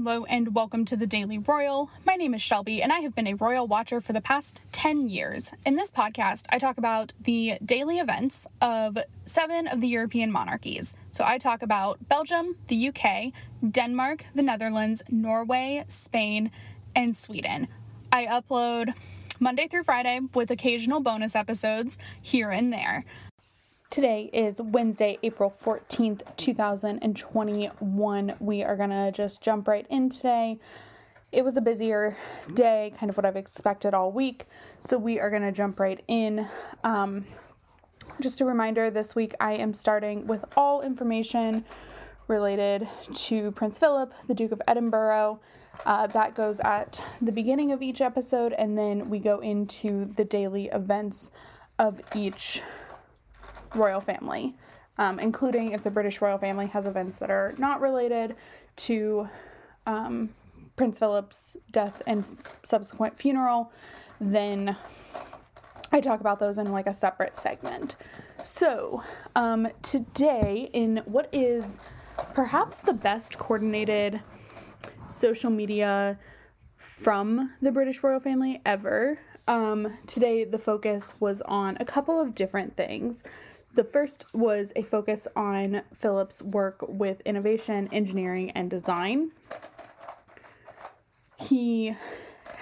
[0.00, 1.90] Hello and welcome to the Daily Royal.
[2.06, 5.08] My name is Shelby and I have been a royal watcher for the past 10
[5.08, 5.50] years.
[5.66, 10.94] In this podcast, I talk about the daily events of seven of the European monarchies.
[11.10, 13.32] So I talk about Belgium, the UK,
[13.68, 16.52] Denmark, the Netherlands, Norway, Spain,
[16.94, 17.66] and Sweden.
[18.12, 18.94] I upload
[19.40, 23.04] Monday through Friday with occasional bonus episodes here and there.
[23.90, 28.34] Today is Wednesday, April 14th, 2021.
[28.38, 30.58] We are going to just jump right in today.
[31.32, 32.14] It was a busier
[32.52, 34.44] day, kind of what I've expected all week.
[34.80, 36.46] So we are going to jump right in.
[36.84, 37.24] Um,
[38.20, 41.64] just a reminder this week I am starting with all information
[42.26, 45.40] related to Prince Philip, the Duke of Edinburgh.
[45.86, 50.26] Uh, that goes at the beginning of each episode, and then we go into the
[50.26, 51.30] daily events
[51.78, 52.62] of each
[53.74, 54.56] royal family,
[54.98, 58.36] um, including if the British royal family has events that are not related
[58.76, 59.28] to
[59.86, 60.30] um,
[60.76, 62.24] Prince Philip's death and
[62.62, 63.72] subsequent funeral,
[64.20, 64.76] then
[65.90, 67.96] I talk about those in like a separate segment.
[68.44, 69.02] So,
[69.34, 71.80] um, today, in what is
[72.34, 74.20] perhaps the best coordinated
[75.06, 76.18] social media
[76.76, 82.34] from the British royal family ever, um, today the focus was on a couple of
[82.34, 83.24] different things.
[83.74, 89.30] The first was a focus on Philip's work with innovation, engineering, and design.
[91.38, 91.94] He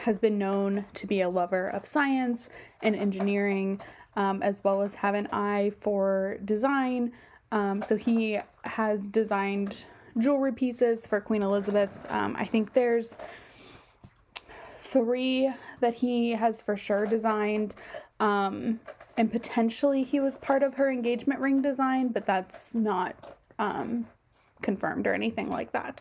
[0.05, 2.51] has been known to be a lover of science
[2.83, 3.81] and engineering,
[4.15, 7.13] um, as well as have an eye for design.
[7.51, 9.85] Um, so he has designed
[10.19, 11.91] jewelry pieces for Queen Elizabeth.
[12.11, 13.17] Um, I think there's
[14.81, 17.75] three that he has for sure designed.
[18.21, 18.81] Um,
[19.17, 24.07] and potentially he was part of her engagement ring design, but that's not um,
[24.63, 26.01] confirmed or anything like that.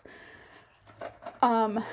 [1.41, 1.83] Um,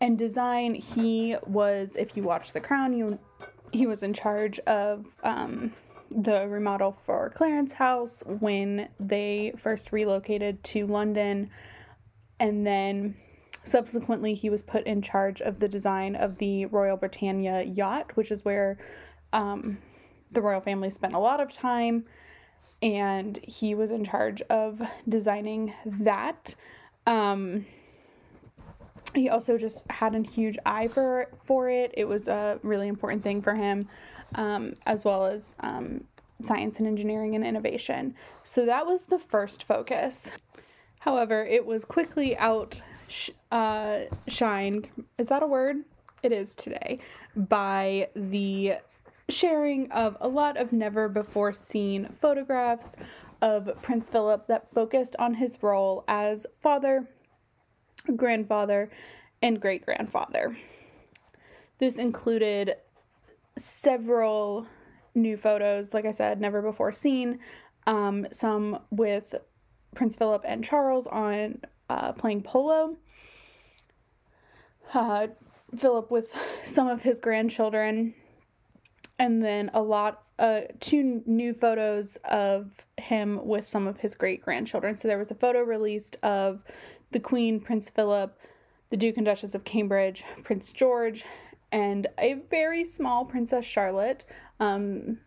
[0.00, 3.18] and design, he was, if you watch The Crown, you
[3.72, 5.72] he was in charge of um,
[6.10, 11.50] the remodel for Clarence House when they first relocated to London,
[12.38, 13.16] and then
[13.64, 18.30] subsequently he was put in charge of the design of the Royal Britannia yacht, which
[18.30, 18.76] is where
[19.32, 19.78] um,
[20.32, 22.04] the royal family spent a lot of time,
[22.80, 26.54] and he was in charge of designing that.
[27.06, 27.66] Um,
[29.14, 31.92] he also just had a huge eye for for it.
[31.96, 33.88] It was a really important thing for him,
[34.34, 36.04] um, as well as um,
[36.42, 38.14] science and engineering and innovation.
[38.44, 40.30] So that was the first focus.
[41.00, 42.80] However, it was quickly out
[43.50, 44.88] uh, shined.
[45.18, 45.78] Is that a word?
[46.22, 47.00] It is today
[47.34, 48.76] by the
[49.28, 52.96] sharing of a lot of never before seen photographs
[53.40, 57.08] of Prince Philip that focused on his role as father,
[58.16, 58.90] grandfather,
[59.42, 60.56] and great grandfather.
[61.78, 62.76] This included
[63.58, 64.66] several
[65.14, 67.40] new photos, like I said, never before seen.
[67.86, 69.34] Um, some with
[69.94, 72.96] Prince Philip and Charles on uh, playing polo.
[74.94, 75.28] Uh,
[75.76, 78.14] Philip with some of his grandchildren
[79.22, 84.42] and then a lot uh two new photos of him with some of his great
[84.42, 84.96] grandchildren.
[84.96, 86.62] So there was a photo released of
[87.12, 88.36] the Queen, Prince Philip,
[88.90, 91.24] the Duke and Duchess of Cambridge, Prince George,
[91.70, 94.24] and a very small Princess Charlotte.
[94.58, 95.18] Um,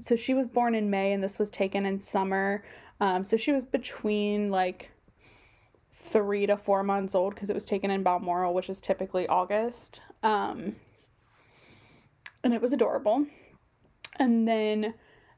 [0.00, 2.64] so she was born in May, and this was taken in summer.
[3.00, 4.90] Um, so she was between like
[5.92, 10.00] three to four months old because it was taken in Balmoral, which is typically August.
[10.22, 10.76] Um,
[12.42, 13.26] and it was adorable.
[14.16, 14.94] And then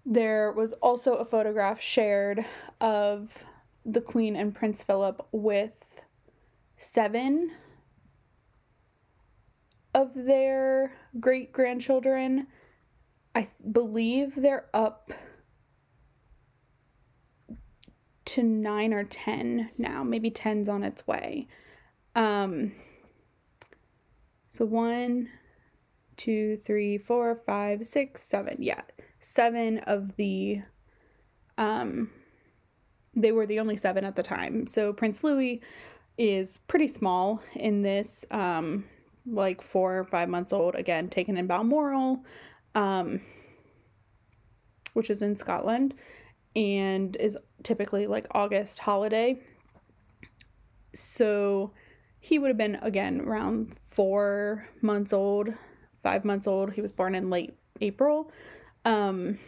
[0.07, 2.45] there was also a photograph shared
[2.81, 3.45] of
[3.85, 6.05] the Queen and Prince Philip with
[6.77, 7.53] seven
[9.95, 12.47] of their great grandchildren.
[13.35, 15.11] I believe they're up
[18.27, 20.05] to nine or ten now.
[20.05, 21.49] Maybe ten's on its way.
[22.15, 22.73] Um,
[24.49, 25.29] so one,
[26.21, 28.57] two, three, four, five, six, seven.
[28.59, 28.83] Yeah,
[29.21, 30.61] seven of the.
[31.57, 32.11] Um,
[33.15, 34.67] they were the only seven at the time.
[34.67, 35.63] So Prince Louis
[36.19, 38.85] is pretty small in this, um,
[39.27, 40.75] like four or five months old.
[40.75, 42.23] Again, taken in Balmoral,
[42.75, 43.23] um,
[44.93, 45.95] which is in Scotland,
[46.55, 49.41] and is typically like August holiday.
[50.95, 51.73] So
[52.19, 55.55] he would have been again around four months old
[56.03, 56.73] five months old.
[56.73, 58.31] He was born in late April.
[58.85, 59.39] Um,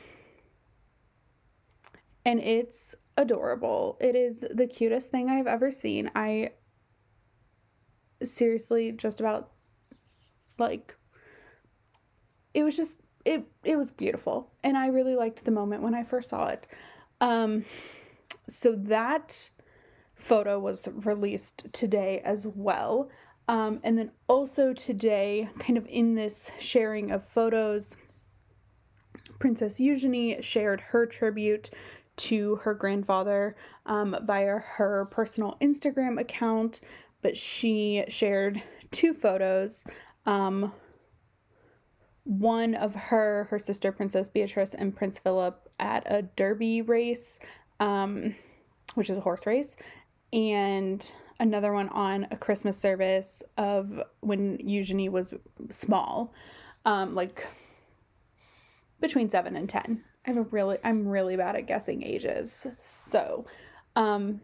[2.25, 3.96] and it's adorable.
[4.00, 6.10] It is the cutest thing I've ever seen.
[6.14, 6.50] I
[8.22, 9.50] seriously just about
[10.58, 10.94] like
[12.54, 12.94] it was just
[13.25, 16.66] it it was beautiful and I really liked the moment when I first saw it.
[17.20, 17.64] Um
[18.49, 19.50] so that
[20.14, 23.10] photo was released today as well.
[23.52, 27.99] Um, and then also today, kind of in this sharing of photos,
[29.38, 31.69] Princess Eugenie shared her tribute
[32.16, 33.54] to her grandfather
[33.84, 36.81] um, via her personal Instagram account,
[37.20, 39.84] but she shared two photos.
[40.25, 40.72] Um,
[42.25, 47.38] one of her, her sister, Princess Beatrice, and Prince Philip at a derby race,
[47.81, 48.34] um,
[48.94, 49.76] which is a horse race,
[50.32, 55.34] and another one on a Christmas service of when Eugenie was
[55.70, 56.32] small,
[56.86, 57.46] um, like
[59.00, 60.04] between seven and ten.
[60.24, 62.68] I'm really I'm really bad at guessing ages.
[62.80, 63.44] So,
[63.96, 64.40] um,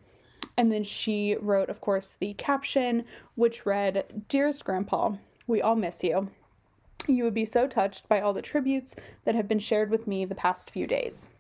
[0.57, 3.05] and then she wrote, of course, the caption,
[3.37, 5.13] which read, "Dearest Grandpa,
[5.47, 6.31] we all miss you.
[7.07, 10.25] You would be so touched by all the tributes that have been shared with me
[10.25, 11.31] the past few days."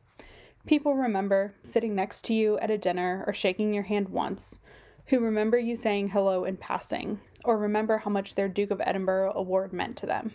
[0.66, 4.60] People remember sitting next to you at a dinner or shaking your hand once,
[5.08, 9.32] who remember you saying hello in passing, or remember how much their Duke of Edinburgh
[9.34, 10.32] award meant to them.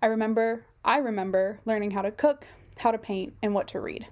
[0.00, 2.46] I remember, I remember learning how to cook,
[2.78, 4.06] how to paint, and what to read.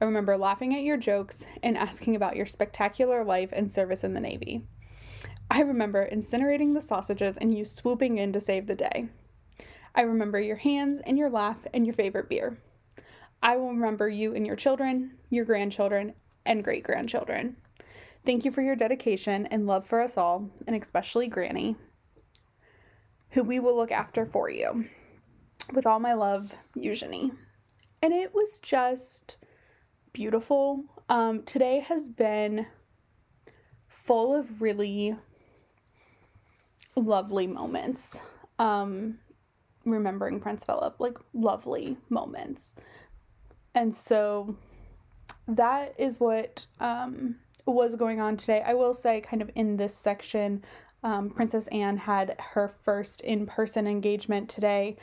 [0.00, 4.14] I remember laughing at your jokes and asking about your spectacular life and service in
[4.14, 4.66] the Navy.
[5.48, 9.06] I remember incinerating the sausages and you swooping in to save the day.
[9.94, 12.58] I remember your hands and your laugh and your favorite beer.
[13.40, 16.14] I will remember you and your children, your grandchildren,
[16.44, 17.56] and great grandchildren.
[18.24, 21.74] Thank you for your dedication and love for us all, and especially Granny,
[23.30, 24.84] who we will look after for you.
[25.72, 27.32] With all my love, Eugenie.
[28.00, 29.36] And it was just
[30.12, 30.84] beautiful.
[31.08, 32.66] Um, today has been
[33.88, 35.16] full of really
[36.94, 38.20] lovely moments.
[38.58, 39.18] Um,
[39.84, 42.76] remembering Prince Philip, like lovely moments.
[43.74, 44.56] And so
[45.48, 47.36] that is what um,
[47.66, 48.62] was going on today.
[48.64, 50.62] I will say, kind of in this section,
[51.02, 54.96] um, Princess Anne had her first in person engagement today,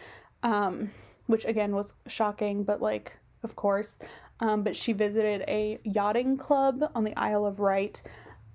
[0.44, 0.92] um,
[1.28, 4.00] which again was shocking, but like, of course.
[4.40, 8.02] Um, but she visited a yachting club on the Isle of Wight.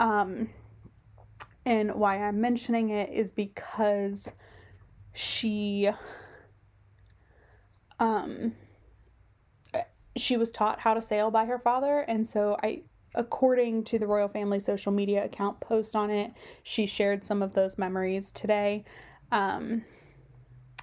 [0.01, 0.49] Um,
[1.67, 4.33] and why I'm mentioning it is because
[5.13, 5.89] she
[8.01, 8.55] um
[10.17, 12.83] she was taught how to sail by her father and so i
[13.15, 16.33] according to the royal family social media account post on it
[16.63, 18.85] she shared some of those memories today
[19.31, 19.85] um,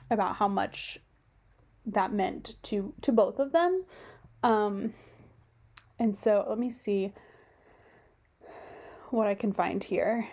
[0.09, 0.99] about how much
[1.85, 3.85] that meant to to both of them.
[4.43, 4.93] Um,
[5.99, 7.13] and so let me see
[9.09, 10.27] what i can find here.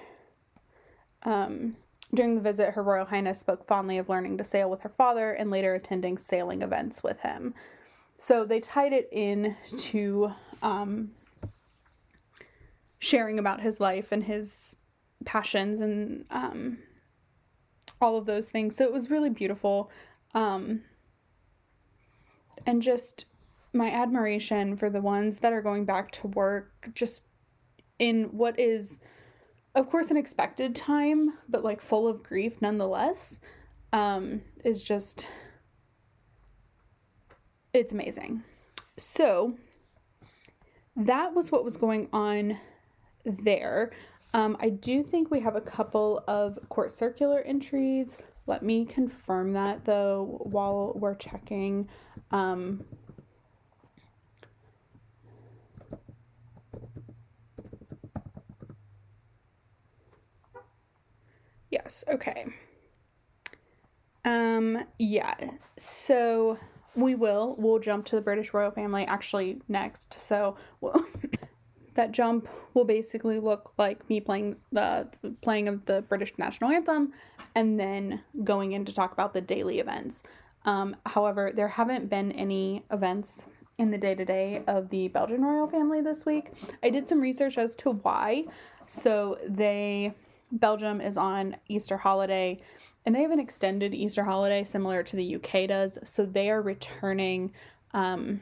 [1.23, 1.77] Um,
[2.15, 5.33] during the visit her royal highness spoke fondly of learning to sail with her father
[5.33, 7.55] and later attending sailing events with him.
[8.17, 11.11] So they tied it in to um,
[12.99, 14.77] sharing about his life and his
[15.25, 16.79] passions and um,
[18.00, 18.77] all of those things.
[18.77, 19.91] So it was really beautiful.
[20.35, 20.83] Um,
[22.67, 23.27] and just
[23.73, 27.27] my admiration for the ones that are going back to work, just
[27.99, 29.01] in what is,
[29.75, 33.41] of course, an expected time, but like full of grief nonetheless,
[33.93, 35.29] um, is just
[37.72, 38.43] it's amazing.
[38.96, 39.55] So
[40.96, 42.58] that was what was going on
[43.25, 43.91] there.
[44.34, 48.19] Um, I do think we have a couple of court circular entries.
[48.46, 51.89] Let me confirm that though while we're checking.
[52.31, 52.84] Um,
[61.70, 62.46] yes, okay.
[64.25, 65.34] Um, yeah,
[65.77, 66.58] so
[66.94, 67.55] we will.
[67.58, 70.15] We'll jump to the British royal family actually next.
[70.15, 71.06] So we'll
[71.98, 75.08] that jump will basically look like me playing the
[75.43, 77.12] playing of the British national anthem
[77.56, 80.22] and then going in to talk about the daily events.
[80.64, 83.46] Um, however, there haven't been any events
[83.78, 86.52] in the day to day of the Belgian royal family this week.
[86.84, 88.44] I did some research as to why.
[88.86, 90.14] So they
[90.52, 92.62] Belgium is on Easter holiday
[93.05, 95.98] and they have an extended Easter holiday similar to the UK does.
[96.05, 97.52] So they are returning
[97.93, 98.40] um,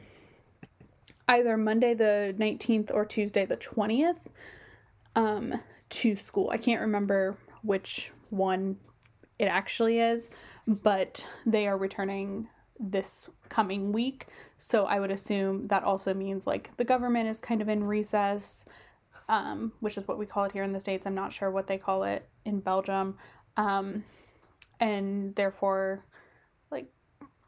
[1.27, 4.27] either Monday the 19th or Tuesday the 20th
[5.15, 6.49] um, to school.
[6.51, 8.77] I can't remember which one
[9.39, 10.29] it actually is,
[10.67, 12.47] but they are returning
[12.79, 14.27] this coming week.
[14.57, 18.65] So I would assume that also means like the government is kind of in recess
[19.29, 21.05] um, which is what we call it here in the States.
[21.05, 23.17] I'm not sure what they call it in Belgium.
[23.57, 24.03] Um,
[24.79, 26.05] and therefore,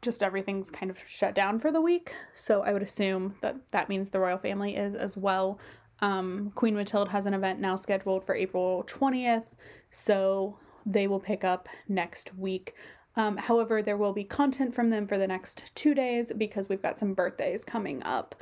[0.02, 2.14] just everything's kind of shut down for the week.
[2.32, 5.58] So I would assume that that means the royal family is as well.
[6.00, 9.44] Um, Queen Mathilde has an event now scheduled for April 20th,
[9.90, 12.74] so they will pick up next week.
[13.16, 16.82] Um, however, there will be content from them for the next two days because we've
[16.82, 18.34] got some birthdays coming up.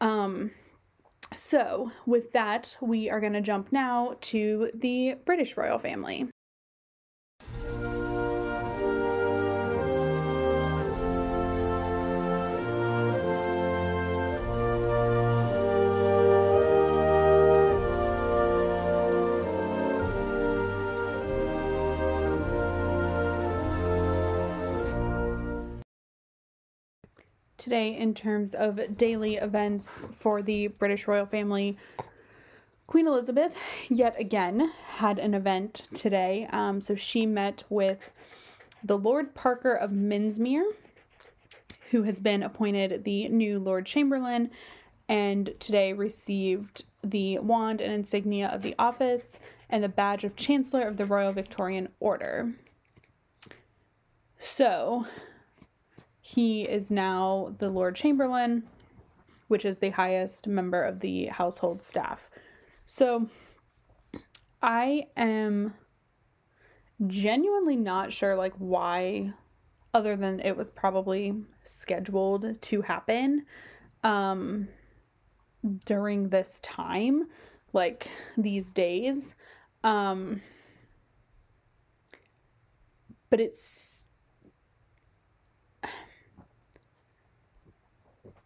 [0.00, 0.50] Um,
[1.32, 6.28] so, with that, we are going to jump now to the British royal family.
[27.66, 31.76] Today in terms of daily events for the British royal family.
[32.86, 33.58] Queen Elizabeth,
[33.88, 36.46] yet again, had an event today.
[36.52, 38.12] Um, so she met with
[38.84, 40.62] the Lord Parker of Minsmere,
[41.90, 44.52] who has been appointed the new Lord Chamberlain,
[45.08, 50.82] and today received the wand and insignia of the office and the badge of Chancellor
[50.82, 52.52] of the Royal Victorian Order.
[54.38, 55.04] So,
[56.26, 58.64] he is now the Lord Chamberlain,
[59.46, 62.28] which is the highest member of the household staff.
[62.84, 63.28] So
[64.60, 65.74] I am
[67.06, 69.34] genuinely not sure like why
[69.94, 73.46] other than it was probably scheduled to happen
[74.02, 74.66] um
[75.84, 77.28] during this time
[77.72, 79.36] like these days
[79.84, 80.40] um
[83.30, 84.06] but it's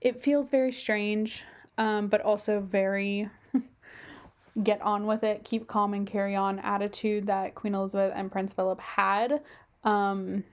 [0.01, 1.45] it feels very strange,
[1.79, 3.29] um, but also very
[4.63, 8.53] get on with it, keep calm and carry on attitude that Queen Elizabeth and Prince
[8.53, 9.43] Philip had.
[9.85, 10.45] Um,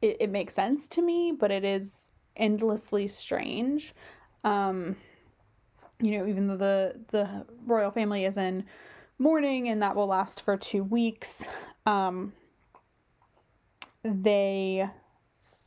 [0.00, 3.94] it, it makes sense to me, but it is endlessly strange.
[4.44, 4.96] Um,
[6.00, 8.64] you know, even though the the royal family is in
[9.18, 11.46] mourning and that will last for two weeks,
[11.86, 12.32] um,
[14.02, 14.88] they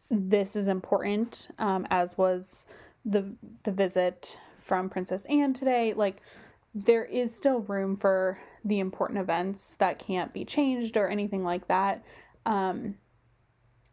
[0.09, 2.67] this is important, um, as was
[3.03, 5.93] the the visit from Princess Anne today.
[5.93, 6.21] Like
[6.74, 11.67] there is still room for the important events that can't be changed or anything like
[11.67, 12.03] that.
[12.45, 12.95] Um,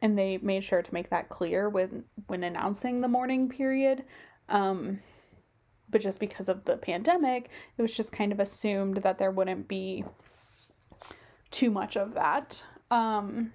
[0.00, 4.04] and they made sure to make that clear when when announcing the mourning period.
[4.48, 5.00] Um,
[5.88, 9.68] but just because of the pandemic, it was just kind of assumed that there wouldn't
[9.68, 10.04] be
[11.50, 12.64] too much of that.
[12.90, 13.52] Um,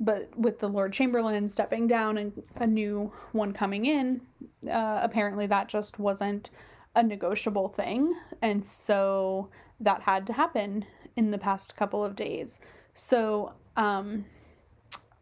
[0.00, 4.22] but with the Lord Chamberlain stepping down and a new one coming in,
[4.66, 6.48] uh, apparently that just wasn't
[6.96, 8.14] a negotiable thing.
[8.40, 12.60] And so that had to happen in the past couple of days.
[12.94, 14.24] So um,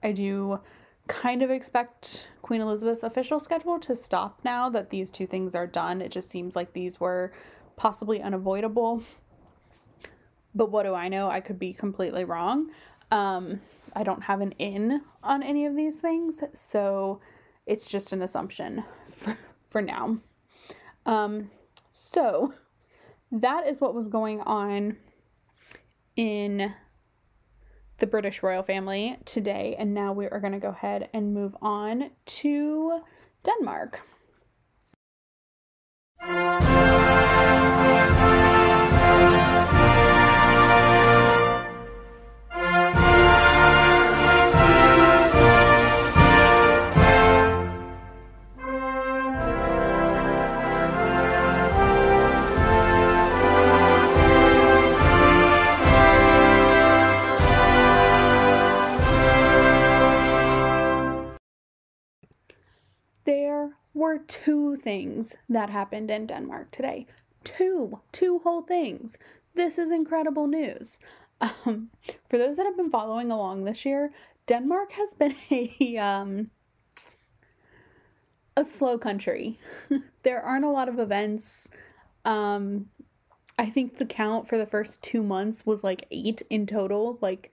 [0.03, 0.61] I do
[1.09, 5.67] kind of expect Queen Elizabeth's official schedule to stop now that these two things are
[5.67, 6.01] done.
[6.01, 7.33] It just seems like these were
[7.77, 9.03] possibly unavoidable.
[10.55, 11.29] But what do I know?
[11.29, 12.71] I could be completely wrong.
[13.11, 13.61] Um,
[13.95, 17.21] I don't have an in on any of these things, so
[17.67, 20.19] it's just an assumption for, for now.
[21.07, 21.51] Um,
[21.91, 22.53] so
[23.31, 24.97] that is what was going on
[26.17, 26.75] in
[27.99, 31.57] the British royal family today, and now we are going to go ahead and move
[31.61, 33.01] on to
[33.45, 34.03] Denmark.
[65.19, 67.07] Things that happened in Denmark today.
[67.45, 69.19] Two, two whole things.
[69.55, 70.99] This is incredible news.
[71.41, 71.91] Um,
[72.29, 74.11] for those that have been following along this year,
[74.49, 76.51] Denmark has been a um,
[78.57, 79.61] a slow country.
[80.25, 81.69] there aren't a lot of events.
[82.25, 82.87] Um,
[83.57, 87.53] I think the count for the first two months was like eight in total, like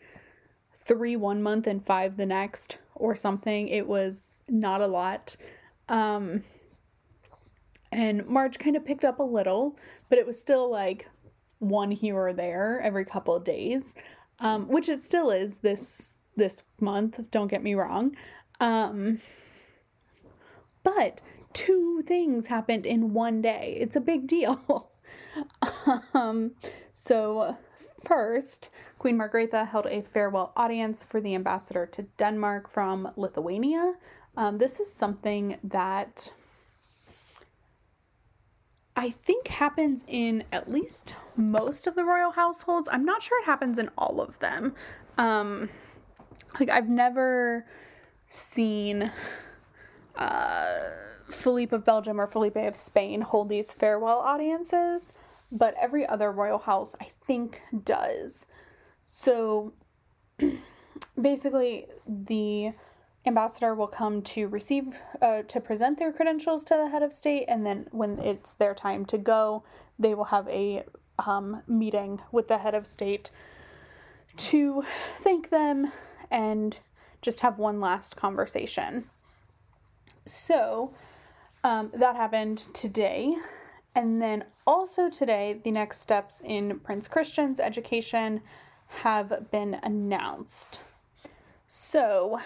[0.83, 3.67] three one month and five the next, or something.
[3.67, 5.35] It was not a lot.
[5.89, 6.43] Um,
[7.95, 9.77] and March kind of picked up a little,
[10.09, 11.07] but it was still like
[11.59, 13.95] one here or there every couple of days,
[14.39, 17.19] um, which it still is this this month.
[17.31, 18.15] Don't get me wrong.
[18.59, 19.19] Um,
[20.83, 21.21] but
[21.53, 23.77] two things happened in one day.
[23.79, 24.91] It's a big deal.
[26.13, 26.51] Um,
[26.93, 27.57] so,
[28.05, 33.95] first, Queen Margrethe held a farewell audience for the ambassador to Denmark from Lithuania.
[34.37, 36.31] Um, this is something that
[38.95, 42.87] I think happens in at least most of the royal households.
[42.91, 44.73] I'm not sure it happens in all of them.
[45.17, 45.69] Um,
[46.59, 47.65] like I've never
[48.29, 49.11] seen
[50.15, 50.79] uh,
[51.29, 55.11] Philippe of Belgium or Felipe of Spain hold these farewell audiences,
[55.51, 58.45] but every other royal house I think does.
[59.05, 59.73] So
[61.21, 62.71] basically, the
[63.27, 67.45] ambassador will come to receive uh, to present their credentials to the head of state
[67.47, 69.63] and then when it's their time to go
[69.97, 70.83] they will have a
[71.19, 73.31] um, meeting with the head of state
[74.37, 74.83] to
[75.19, 75.91] thank them
[76.29, 76.77] and
[77.21, 79.09] just have one last conversation.
[80.25, 80.93] So
[81.63, 83.35] um, that happened today.
[83.95, 88.41] And then also today the next steps in prince christian's education
[88.87, 90.79] have been announced.
[91.67, 92.39] So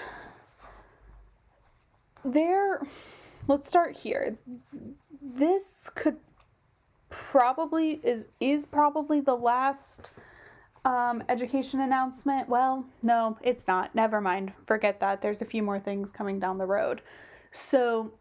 [2.24, 2.82] there
[3.48, 4.38] let's start here.
[5.22, 6.18] This could
[7.10, 10.12] probably is is probably the last
[10.86, 12.48] um, education announcement.
[12.48, 13.96] Well no it's not.
[13.96, 14.54] Never mind.
[14.64, 15.22] Forget that.
[15.22, 17.02] There's a few more things coming down the road.
[17.52, 18.14] So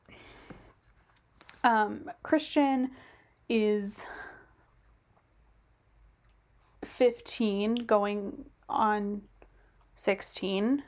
[1.65, 2.91] um, christian
[3.49, 4.07] is
[6.85, 9.23] 15 going on
[9.97, 10.83] 16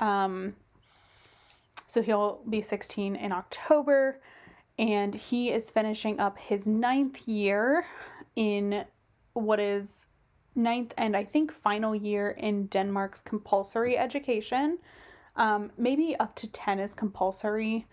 [0.00, 0.54] um,
[1.86, 4.20] so he'll be 16 in October,
[4.78, 7.86] and he is finishing up his ninth year
[8.34, 8.84] in
[9.32, 10.08] what is
[10.54, 14.78] ninth and I think final year in Denmark's compulsory education.
[15.36, 17.86] Um, maybe up to 10 is compulsory,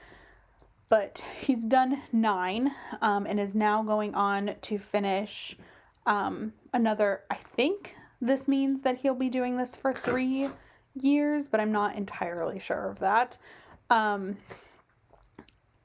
[0.87, 2.71] but he's done nine
[3.01, 5.57] um, and is now going on to finish
[6.05, 7.21] um, another.
[7.29, 10.49] I think this means that he'll be doing this for three
[10.95, 13.37] years, but I'm not entirely sure of that.
[13.93, 14.37] Um,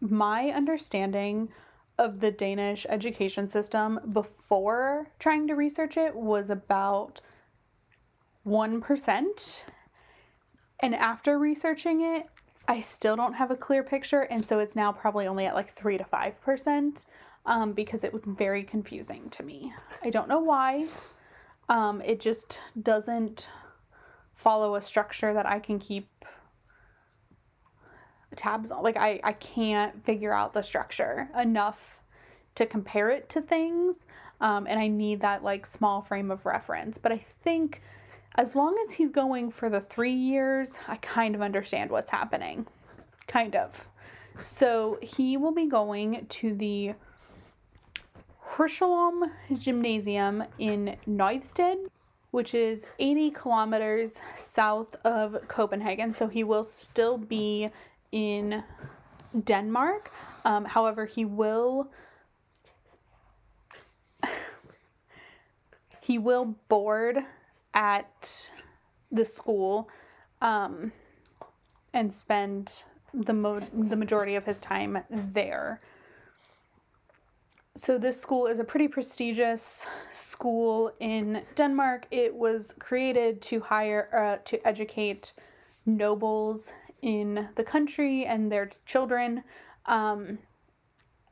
[0.00, 1.50] my understanding
[1.98, 7.20] of the Danish education system before trying to research it was about
[8.46, 9.62] 1%.
[10.80, 12.24] And after researching it,
[12.66, 14.22] I still don't have a clear picture.
[14.22, 17.04] And so it's now probably only at like 3 to 5%
[17.44, 19.74] um, because it was very confusing to me.
[20.02, 20.86] I don't know why.
[21.68, 23.50] Um, it just doesn't
[24.32, 26.17] follow a structure that I can keep
[28.38, 28.70] tabs.
[28.70, 32.00] Like I, I can't figure out the structure enough
[32.54, 34.06] to compare it to things.
[34.40, 36.96] Um, and I need that like small frame of reference.
[36.96, 37.82] But I think
[38.36, 42.66] as long as he's going for the three years, I kind of understand what's happening.
[43.26, 43.86] Kind of.
[44.40, 46.94] So he will be going to the
[48.54, 51.88] Herlufsholm Gymnasium in Næstved,
[52.30, 56.12] which is 80 kilometers south of Copenhagen.
[56.12, 57.70] So he will still be
[58.12, 58.62] in
[59.44, 60.10] Denmark.
[60.44, 61.90] Um, however, he will
[66.00, 67.18] he will board
[67.74, 68.50] at
[69.10, 69.88] the school
[70.40, 70.92] um,
[71.92, 72.82] and spend
[73.14, 75.80] the mo- the majority of his time there.
[77.74, 82.08] So this school is a pretty prestigious school in Denmark.
[82.10, 85.32] It was created to hire uh, to educate
[85.86, 89.44] nobles in the country and their children,
[89.86, 90.38] um,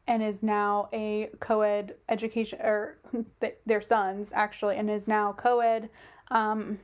[0.06, 2.98] and is now a co ed education, or
[3.40, 5.90] th- their sons actually, and is now co ed
[6.30, 6.78] um,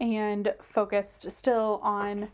[0.00, 2.28] and focused still on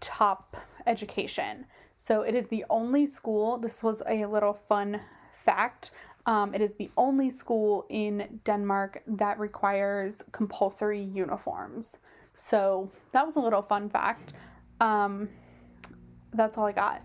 [0.00, 1.66] top education.
[1.96, 5.00] So it is the only school, this was a little fun
[5.32, 5.90] fact.
[6.26, 11.98] Um, it is the only school in Denmark that requires compulsory uniforms.
[12.34, 14.32] So that was a little fun fact.
[14.80, 15.28] Um,
[16.32, 17.02] that's all I got.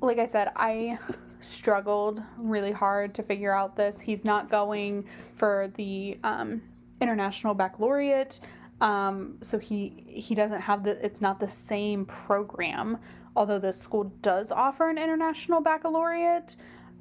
[0.00, 0.98] Like I said, I
[1.40, 4.00] struggled really hard to figure out this.
[4.00, 6.62] He's not going for the um,
[7.00, 8.40] international baccalaureate.
[8.80, 12.98] Um, so he he doesn't have the it's not the same program
[13.36, 16.56] although the school does offer an international baccalaureate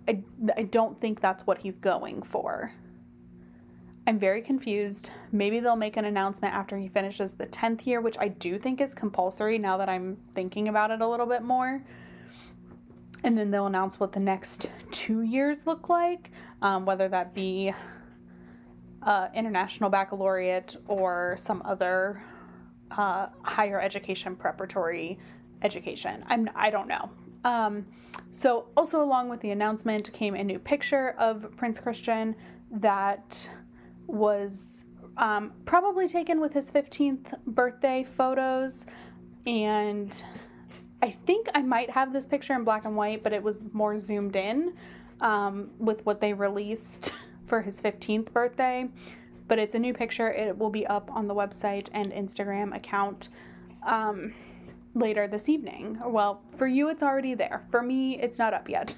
[0.08, 0.24] I,
[0.56, 2.72] I don't think that's what he's going for
[4.08, 5.12] I'm very confused.
[5.32, 8.82] Maybe they'll make an announcement after he finishes the 10th year, which I do think
[8.82, 11.84] is compulsory now that I'm thinking about it a little bit more.
[13.24, 16.32] And then they'll announce what the next two years look like,
[16.64, 17.74] um, whether that be
[19.04, 22.24] uh, international baccalaureate or some other
[22.90, 25.20] uh, higher education preparatory
[25.62, 26.24] education.
[26.28, 27.12] I'm I don't know.
[27.44, 27.86] Um,
[28.32, 32.36] so, also along with the announcement came a new picture of Prince Christian
[32.72, 33.50] that
[34.12, 34.86] was
[35.18, 38.86] um, probably taken with his 15th birthday photos.
[39.46, 40.22] And
[41.02, 43.98] I think I might have this picture in black and white, but it was more
[43.98, 44.74] zoomed in
[45.20, 47.14] um, with what they released
[47.46, 48.90] for his 15th birthday.
[49.48, 50.30] But it's a new picture.
[50.30, 53.30] It will be up on the website and Instagram account
[53.86, 54.34] um,
[54.94, 56.00] later this evening.
[56.06, 57.64] Well, for you, it's already there.
[57.70, 58.96] For me, it's not up yet.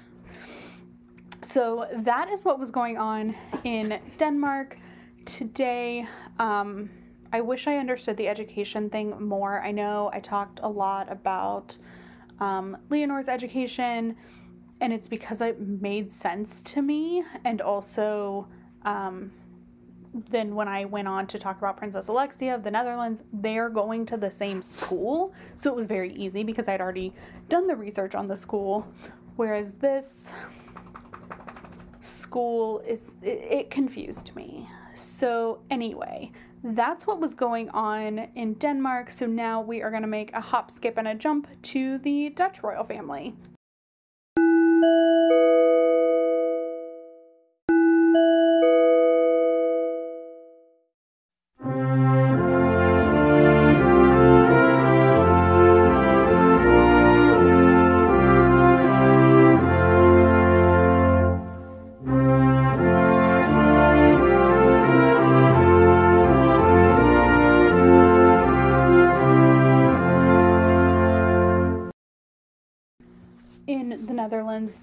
[1.42, 4.78] So that is what was going on in Denmark
[5.24, 6.06] today.
[6.38, 6.90] Um,
[7.32, 9.60] I wish I understood the education thing more.
[9.60, 11.76] I know I talked a lot about
[12.38, 14.16] um, Leonor's education,
[14.80, 17.24] and it's because it made sense to me.
[17.44, 18.46] And also,
[18.82, 19.32] um,
[20.30, 24.06] then when I went on to talk about Princess Alexia of the Netherlands, they're going
[24.06, 25.34] to the same school.
[25.56, 27.12] So it was very easy because I'd already
[27.48, 28.86] done the research on the school.
[29.36, 30.32] Whereas this
[32.00, 34.68] school is, it, it confused me.
[34.94, 36.32] So, anyway,
[36.64, 39.10] that's what was going on in Denmark.
[39.10, 42.30] So now we are going to make a hop, skip, and a jump to the
[42.30, 43.34] Dutch royal family.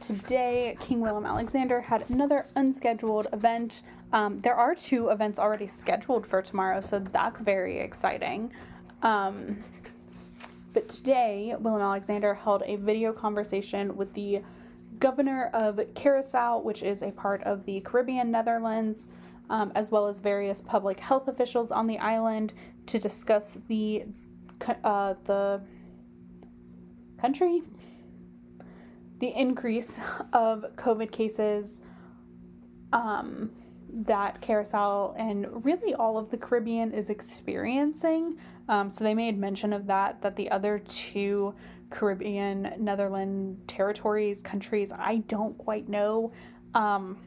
[0.01, 3.83] Today, King Willem Alexander had another unscheduled event.
[4.11, 8.51] Um, there are two events already scheduled for tomorrow, so that's very exciting.
[9.01, 9.63] Um,
[10.73, 14.41] but today, Willem Alexander held a video conversation with the
[14.99, 19.07] governor of Curacao, which is a part of the Caribbean Netherlands,
[19.49, 22.51] um, as well as various public health officials on the island
[22.87, 24.03] to discuss the
[24.83, 25.61] uh, the
[27.19, 27.63] country
[29.21, 30.01] the increase
[30.33, 31.81] of COVID cases
[32.91, 33.51] um,
[33.93, 38.37] that Curacao and really all of the Caribbean is experiencing.
[38.67, 41.53] Um, so they made mention of that, that the other two
[41.91, 46.31] Caribbean, Netherland territories, countries, I don't quite know,
[46.73, 47.17] um,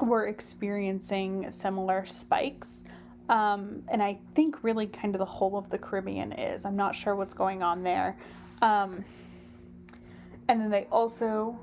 [0.00, 2.82] were experiencing similar spikes.
[3.28, 6.64] Um, and I think really kind of the whole of the Caribbean is.
[6.64, 8.16] I'm not sure what's going on there.
[8.60, 9.04] Um,
[10.52, 11.58] and then they also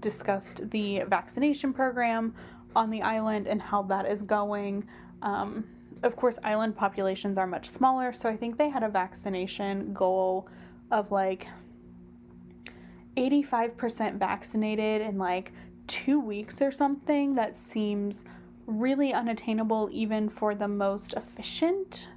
[0.00, 2.34] discussed the vaccination program
[2.76, 4.86] on the island and how that is going.
[5.22, 5.64] Um,
[6.02, 10.46] of course, island populations are much smaller, so I think they had a vaccination goal
[10.90, 11.46] of like
[13.16, 15.52] 85% vaccinated in like
[15.86, 17.34] two weeks or something.
[17.36, 18.26] That seems
[18.66, 22.08] really unattainable even for the most efficient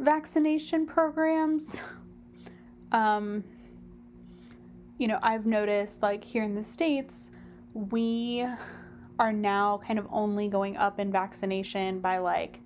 [0.00, 1.82] vaccination programs.
[2.90, 3.44] Um,
[4.98, 7.30] you know, I've noticed like here in the States,
[7.72, 8.46] we
[9.18, 12.60] are now kind of only going up in vaccination by like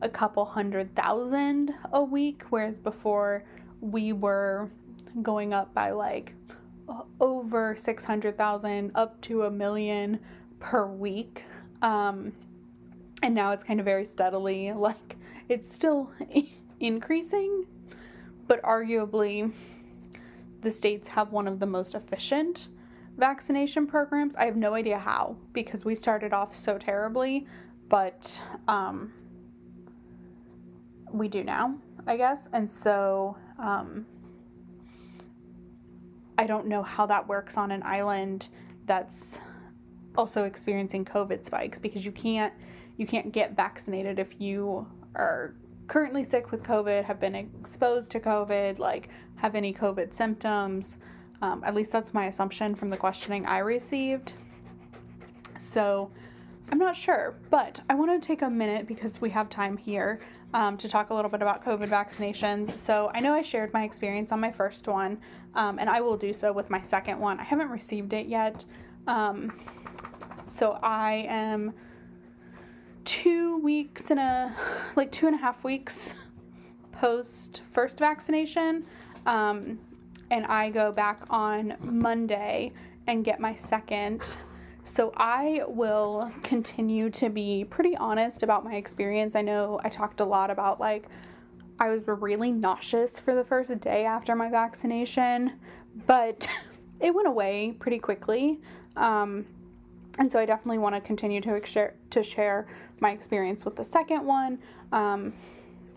[0.00, 3.44] a couple hundred thousand a week, whereas before
[3.80, 4.70] we were
[5.22, 6.34] going up by like
[7.20, 10.20] over 600,000 up to a million
[10.58, 11.44] per week.
[11.82, 12.32] Um,
[13.22, 15.16] and now it's kind of very steadily like
[15.48, 16.10] it's still
[16.80, 17.66] increasing,
[18.46, 19.52] but arguably
[20.66, 22.66] the states have one of the most efficient
[23.16, 24.34] vaccination programs.
[24.34, 27.46] I have no idea how because we started off so terribly,
[27.88, 29.12] but um,
[31.12, 32.48] we do now, I guess.
[32.52, 34.06] And so um,
[36.36, 38.48] I don't know how that works on an island
[38.86, 39.40] that's
[40.16, 42.52] also experiencing COVID spikes because you can't
[42.96, 45.54] you can't get vaccinated if you are
[45.86, 50.96] currently sick with COVID, have been exposed to COVID, like have any COVID symptoms.
[51.42, 54.32] Um, at least that's my assumption from the questioning I received.
[55.58, 56.10] So
[56.70, 60.20] I'm not sure, but I want to take a minute because we have time here
[60.54, 62.76] um, to talk a little bit about COVID vaccinations.
[62.78, 65.18] So I know I shared my experience on my first one,
[65.54, 67.38] um, and I will do so with my second one.
[67.38, 68.64] I haven't received it yet.
[69.06, 69.52] Um,
[70.46, 71.72] so I am
[73.06, 74.54] two weeks and a
[74.96, 76.12] like two and a half weeks
[76.92, 78.84] post first vaccination
[79.24, 79.78] um,
[80.30, 82.72] and i go back on monday
[83.06, 84.36] and get my second
[84.84, 90.20] so i will continue to be pretty honest about my experience i know i talked
[90.20, 91.06] a lot about like
[91.78, 95.52] i was really nauseous for the first day after my vaccination
[96.06, 96.46] but
[97.00, 98.60] it went away pretty quickly.
[98.96, 99.46] Um,
[100.18, 102.66] and so I definitely want to continue to share to share
[103.00, 104.58] my experience with the second one,
[104.92, 105.32] um,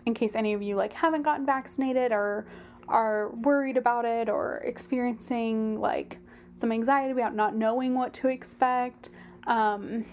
[0.06, 2.46] in case any of you like haven't gotten vaccinated or
[2.88, 6.18] are worried about it or experiencing like
[6.56, 9.10] some anxiety about not knowing what to expect.
[9.46, 10.04] Um,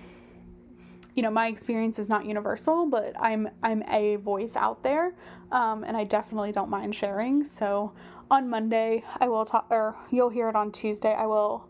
[1.15, 5.15] you know, my experience is not universal, but I'm I'm a voice out there,
[5.52, 7.43] um, and I definitely don't mind sharing.
[7.43, 7.91] So
[8.30, 11.13] on Monday, I will talk, or you'll hear it on Tuesday.
[11.13, 11.67] I will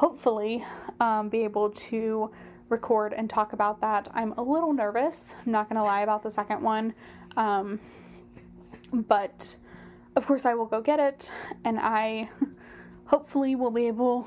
[0.00, 0.64] hopefully
[0.98, 2.30] um, be able to
[2.70, 4.08] record and talk about that.
[4.14, 5.36] I'm a little nervous.
[5.44, 6.94] I'm not gonna lie about the second one,
[7.36, 7.78] um,
[8.94, 9.58] but
[10.16, 11.30] of course I will go get it,
[11.64, 12.30] and I
[13.04, 14.26] hopefully will be able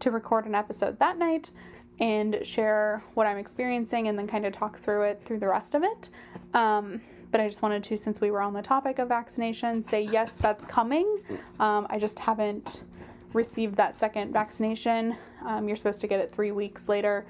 [0.00, 1.52] to record an episode that night
[2.00, 5.76] and share what I'm experiencing and then kind of talk through it through the rest
[5.76, 6.10] of it.
[6.54, 10.02] Um, but I just wanted to, since we were on the topic of vaccination, say
[10.02, 11.06] yes, that's coming.
[11.60, 12.82] Um, I just haven't
[13.34, 15.16] received that second vaccination.
[15.44, 17.26] Um, you're supposed to get it three weeks later,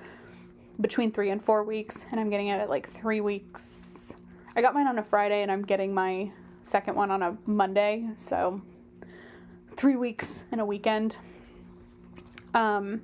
[0.81, 4.17] between three and four weeks, and I'm getting it at like three weeks.
[4.55, 6.31] I got mine on a Friday, and I'm getting my
[6.63, 8.61] second one on a Monday, so
[9.77, 11.17] three weeks in a weekend.
[12.55, 13.03] Um,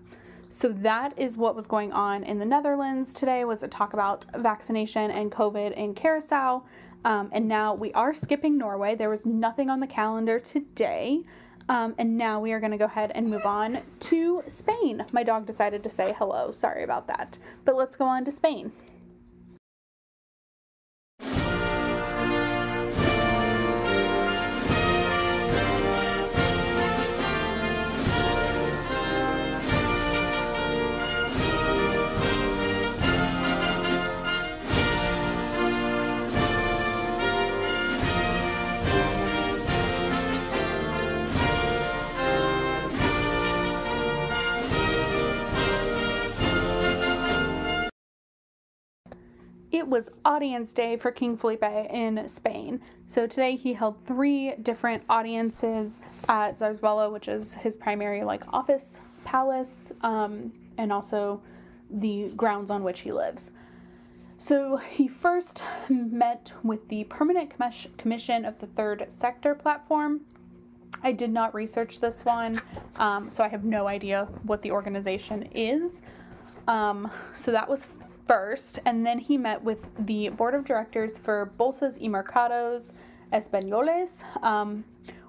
[0.50, 3.44] so that is what was going on in the Netherlands today.
[3.44, 6.62] Was a talk about vaccination and COVID in Curacao.
[7.04, 8.94] Um, and now we are skipping Norway.
[8.94, 11.22] There was nothing on the calendar today.
[11.68, 15.04] Um, and now we are going to go ahead and move on to Spain.
[15.12, 16.50] My dog decided to say hello.
[16.50, 17.38] Sorry about that.
[17.64, 18.72] But let's go on to Spain.
[49.88, 52.80] Was audience day for King Felipe in Spain.
[53.06, 59.00] So today he held three different audiences at Zarzuela, which is his primary like office
[59.24, 61.40] palace, um, and also
[61.90, 63.52] the grounds on which he lives.
[64.36, 67.52] So he first met with the Permanent
[67.96, 70.20] Commission of the Third Sector platform.
[71.02, 72.60] I did not research this one,
[72.96, 76.02] um, so I have no idea what the organization is.
[76.66, 77.88] Um, so that was
[78.28, 82.92] first, and then he met with the board of directors for Bolsas y Mercados
[83.32, 84.84] Españoles, um,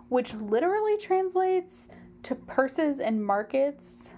[0.09, 1.89] which literally translates
[2.23, 4.15] to purses and markets.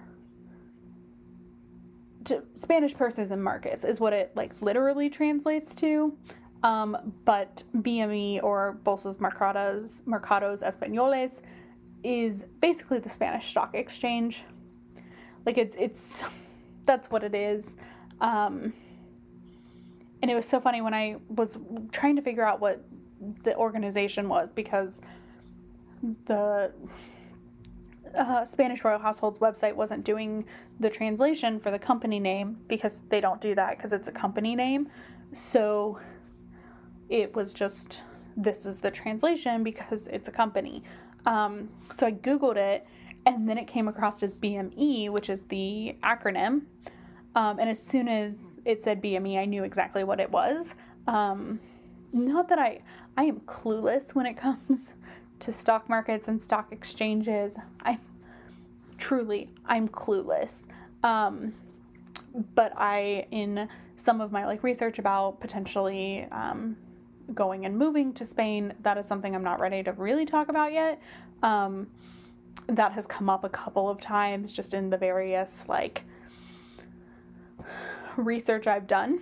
[2.24, 6.16] To Spanish purses and markets is what it like literally translates to.
[6.62, 11.42] Um, but BME or Bolsas Mercados Mercados Españoles
[12.04, 14.44] is basically the Spanish stock exchange.
[15.44, 16.22] Like it's it's
[16.84, 17.76] that's what it is.
[18.22, 18.72] Um,
[20.22, 21.58] and it was so funny when I was
[21.90, 22.82] trying to figure out what
[23.42, 25.02] the organization was because
[26.26, 26.72] the
[28.16, 30.44] uh, Spanish Royal Household's website wasn't doing
[30.78, 34.54] the translation for the company name because they don't do that because it's a company
[34.54, 34.88] name.
[35.32, 35.98] So
[37.08, 38.02] it was just
[38.36, 40.84] this is the translation because it's a company.
[41.26, 42.86] Um, so I Googled it
[43.26, 46.62] and then it came across as BME, which is the acronym.
[47.34, 50.74] Um, and as soon as it said BME, I knew exactly what it was.
[51.06, 51.60] Um,
[52.12, 52.80] not that I,
[53.16, 54.94] I am clueless when it comes
[55.40, 57.58] to stock markets and stock exchanges.
[57.84, 57.98] I
[58.98, 60.68] truly, I'm clueless.
[61.02, 61.54] Um,
[62.54, 66.76] but I, in some of my like research about potentially um,
[67.34, 70.72] going and moving to Spain, that is something I'm not ready to really talk about
[70.72, 71.00] yet.
[71.42, 71.88] Um,
[72.68, 76.04] that has come up a couple of times just in the various like
[78.16, 79.20] research I've done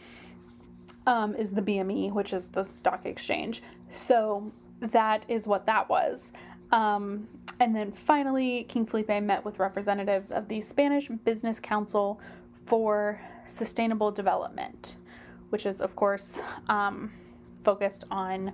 [1.06, 3.62] um, is the BME, which is the stock exchange.
[3.88, 6.32] So that is what that was.
[6.72, 12.20] Um, and then finally, King Felipe met with representatives of the Spanish Business Council
[12.66, 14.96] for Sustainable Development,
[15.50, 17.12] which is, of course, um,
[17.62, 18.52] focused on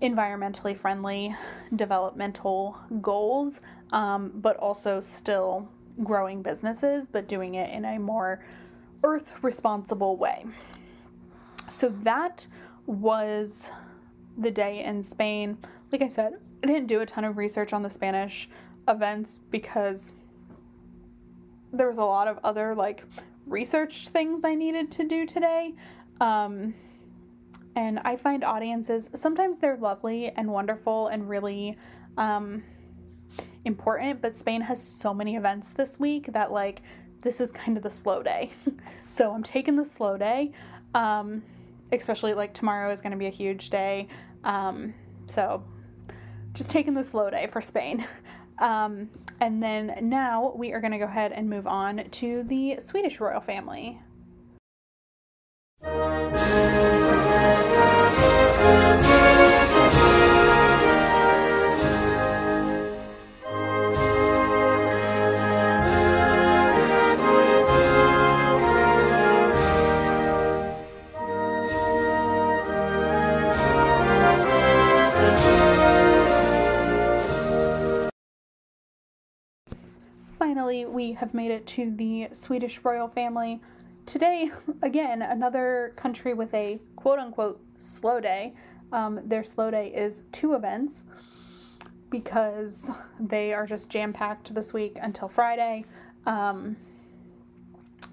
[0.00, 1.36] environmentally friendly
[1.76, 3.60] developmental goals,
[3.92, 5.68] um, but also still
[6.02, 8.44] growing businesses, but doing it in a more
[9.04, 10.44] earth responsible way.
[11.68, 12.46] So that
[12.86, 13.70] was
[14.36, 15.58] the day in Spain.
[15.90, 18.48] Like I said, I didn't do a ton of research on the Spanish
[18.88, 20.12] events because
[21.72, 23.04] there was a lot of other like
[23.46, 25.74] research things I needed to do today.
[26.20, 26.74] Um,
[27.74, 31.78] and I find audiences sometimes they're lovely and wonderful and really
[32.18, 32.62] um,
[33.64, 36.82] important, but Spain has so many events this week that like
[37.22, 38.50] this is kind of the slow day.
[39.06, 40.52] so I'm taking the slow day.
[40.94, 41.42] Um,
[41.92, 44.08] especially like tomorrow is going to be a huge day.
[44.44, 44.94] Um,
[45.26, 45.62] so
[46.52, 48.06] just taking the slow day for Spain.
[48.58, 49.08] Um,
[49.40, 53.18] and then now we are going to go ahead and move on to the Swedish
[53.18, 53.98] royal family.
[80.62, 83.60] Finally, we have made it to the Swedish royal family.
[84.06, 88.54] Today, again, another country with a quote unquote slow day.
[88.92, 91.02] Um, their slow day is two events
[92.10, 95.84] because they are just jam packed this week until Friday.
[96.26, 96.76] Um,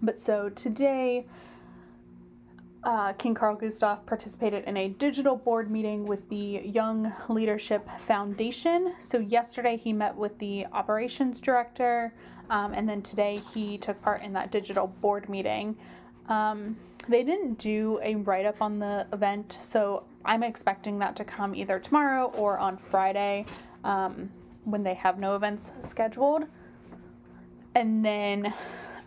[0.01, 1.27] but so today,
[2.83, 8.93] uh, King Carl Gustav participated in a digital board meeting with the Young Leadership Foundation.
[8.99, 12.13] So, yesterday he met with the operations director,
[12.49, 15.77] um, and then today he took part in that digital board meeting.
[16.27, 21.23] Um, they didn't do a write up on the event, so I'm expecting that to
[21.23, 23.45] come either tomorrow or on Friday
[23.83, 24.29] um,
[24.63, 26.45] when they have no events scheduled.
[27.75, 28.53] And then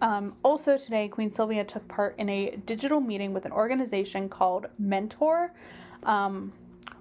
[0.03, 4.67] um, also, today, Queen Sylvia took part in a digital meeting with an organization called
[4.77, 5.55] Mentor,
[6.03, 6.53] um,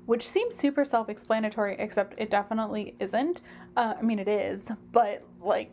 [0.05, 3.41] which seems super self explanatory, except it definitely isn't.
[3.75, 5.71] Uh, I mean, it is, but like,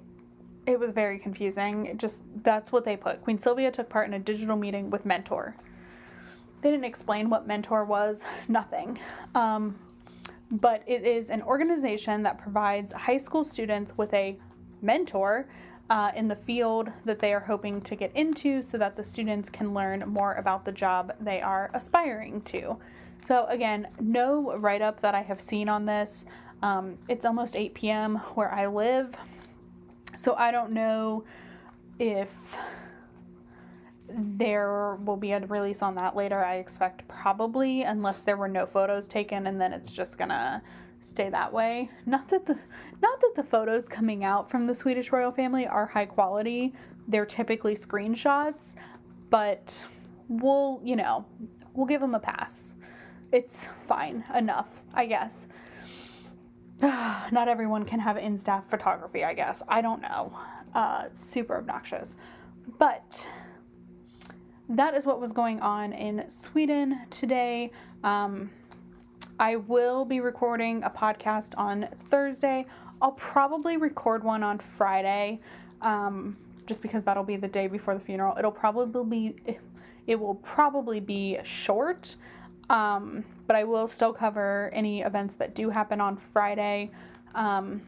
[0.65, 1.85] it was very confusing.
[1.85, 3.23] It just that's what they put.
[3.23, 5.55] Queen Sylvia took part in a digital meeting with Mentor.
[6.63, 8.99] They didn't explain what Mentor was, nothing.
[9.35, 9.79] Um,
[10.51, 14.39] but it is an organization that provides high school students with a
[14.81, 15.47] mentor
[15.91, 19.49] uh, in the field that they are hoping to get into so that the students
[19.49, 22.77] can learn more about the job they are aspiring to.
[23.25, 26.25] So, again, no write up that I have seen on this.
[26.63, 28.17] Um, it's almost 8 p.m.
[28.35, 29.15] where I live,
[30.17, 31.25] so I don't know
[31.99, 32.57] if
[34.09, 36.45] there will be a release on that later.
[36.45, 40.63] I expect probably, unless there were no photos taken, and then it's just gonna
[41.01, 41.91] stay that way.
[42.07, 42.59] Not that the
[43.01, 46.75] not that the photos coming out from the Swedish royal family are high quality.
[47.07, 48.75] They're typically screenshots,
[49.31, 49.83] but
[50.29, 51.25] we'll, you know,
[51.75, 52.77] we'll give them a pass.
[53.33, 55.49] It's fine enough, I guess.
[56.83, 59.63] not everyone can have in-staff photography, I guess.
[59.69, 60.39] I don't know.
[60.75, 62.17] Uh, super obnoxious.
[62.79, 63.29] But
[64.69, 67.73] that is what was going on in Sweden today.
[68.05, 68.51] Um,
[69.41, 72.67] I will be recording a podcast on Thursday.
[73.01, 75.41] I'll probably record one on Friday,
[75.81, 78.37] um, just because that'll be the day before the funeral.
[78.37, 79.59] It'll probably be,
[80.09, 82.17] it will probably be short,
[82.69, 86.91] um, but I will still cover any events that do happen on Friday.
[87.37, 87.83] Um,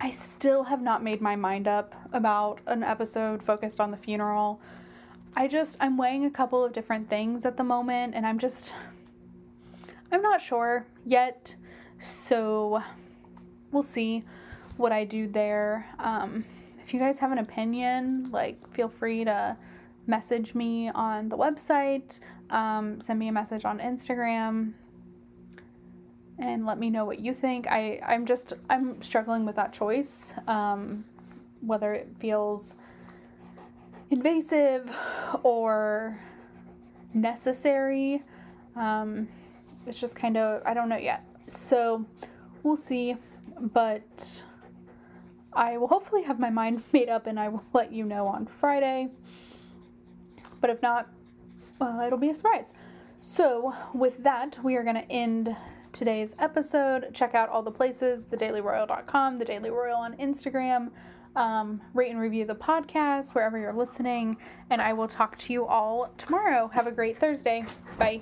[0.00, 4.62] I still have not made my mind up about an episode focused on the funeral.
[5.36, 8.74] I just, I'm weighing a couple of different things at the moment, and I'm just
[10.12, 11.54] I'm not sure yet,
[11.98, 12.82] so
[13.70, 14.24] we'll see
[14.76, 15.86] what I do there.
[15.98, 16.44] Um,
[16.82, 19.56] if you guys have an opinion, like feel free to
[20.06, 22.20] message me on the website,
[22.50, 24.72] um, send me a message on Instagram,
[26.38, 27.66] and let me know what you think.
[27.68, 31.04] I I'm just I'm struggling with that choice, um,
[31.60, 32.74] whether it feels
[34.10, 34.90] invasive
[35.44, 36.18] or
[37.14, 38.22] necessary.
[38.74, 39.28] Um,
[39.86, 41.24] it's just kind of, I don't know yet.
[41.48, 42.04] So
[42.62, 43.16] we'll see.
[43.60, 44.44] But
[45.52, 48.46] I will hopefully have my mind made up and I will let you know on
[48.46, 49.08] Friday.
[50.60, 51.08] But if not,
[52.04, 52.74] it'll be a surprise.
[53.22, 55.54] So, with that, we are going to end
[55.92, 57.12] today's episode.
[57.12, 60.90] Check out all the places thedailyroyal.com, the Daily Royal on Instagram.
[61.36, 64.36] Um, rate and review the podcast wherever you're listening.
[64.70, 66.68] And I will talk to you all tomorrow.
[66.68, 67.64] Have a great Thursday.
[67.98, 68.20] Bye.